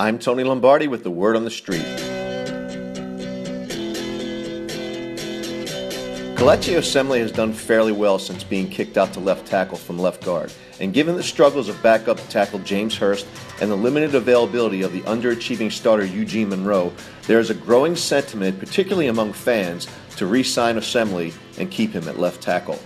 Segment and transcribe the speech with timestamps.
[0.00, 1.82] I'm Tony Lombardi with the word on the street.
[6.36, 10.24] Kelechi Osemele has done fairly well since being kicked out to left tackle from left
[10.24, 13.26] guard, and given the struggles of backup tackle James Hurst
[13.60, 16.92] and the limited availability of the underachieving starter Eugene Monroe,
[17.26, 22.06] there is a growing sentiment, particularly among fans, to re sign Osemele and keep him
[22.06, 22.78] at left tackle.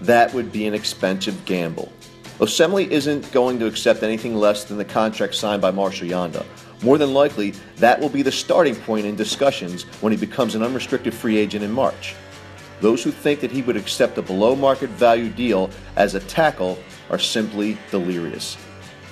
[0.00, 1.92] That would be an expensive gamble.
[2.40, 6.46] Osemele isn't going to accept anything less than the contract signed by Marshall Yanda.
[6.82, 10.62] More than likely, that will be the starting point in discussions when he becomes an
[10.62, 12.14] unrestricted free agent in March.
[12.80, 16.78] Those who think that he would accept a below market value deal as a tackle
[17.10, 18.56] are simply delirious.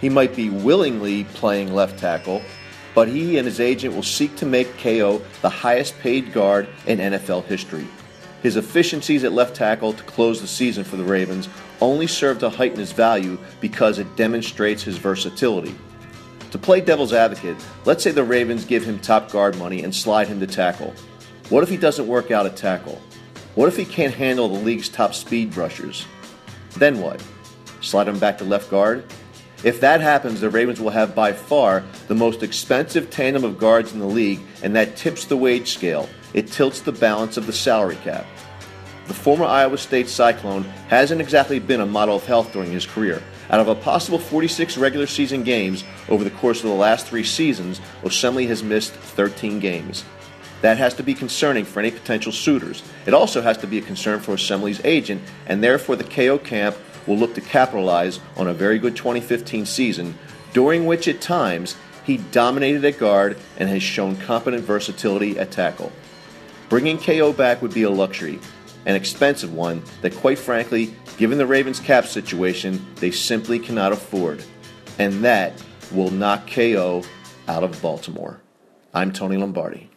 [0.00, 2.40] He might be willingly playing left tackle,
[2.94, 7.00] but he and his agent will seek to make KO the highest paid guard in
[7.00, 7.88] NFL history.
[8.42, 11.48] His efficiencies at left tackle to close the season for the Ravens
[11.80, 15.74] only serve to heighten his value because it demonstrates his versatility.
[16.52, 20.28] To play devil's advocate, let's say the Ravens give him top guard money and slide
[20.28, 20.94] him to tackle.
[21.50, 23.00] What if he doesn't work out at tackle?
[23.54, 26.06] What if he can't handle the league's top speed rushers?
[26.76, 27.22] Then what?
[27.80, 29.04] Slide him back to left guard?
[29.64, 33.92] If that happens, the Ravens will have by far the most expensive tandem of guards
[33.92, 36.08] in the league, and that tips the wage scale.
[36.34, 38.26] It tilts the balance of the salary cap.
[39.06, 43.22] The former Iowa State Cyclone hasn't exactly been a model of health during his career.
[43.48, 47.24] Out of a possible 46 regular season games over the course of the last three
[47.24, 50.04] seasons, Osemele has missed 13 games.
[50.60, 52.82] That has to be concerning for any potential suitors.
[53.06, 56.76] It also has to be a concern for Osemele's agent, and therefore the KO camp
[57.06, 60.18] will look to capitalize on a very good 2015 season,
[60.52, 65.92] during which at times he dominated at guard and has shown competent versatility at tackle.
[66.68, 68.38] Bringing KO back would be a luxury,
[68.84, 74.44] an expensive one that, quite frankly, given the Ravens' cap situation, they simply cannot afford.
[74.98, 75.62] And that
[75.92, 77.04] will knock KO
[77.46, 78.40] out of Baltimore.
[78.92, 79.88] I'm Tony Lombardi.